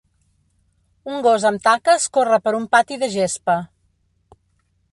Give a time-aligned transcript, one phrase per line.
[1.15, 3.59] Un gos amb taques corre per un pati de gespa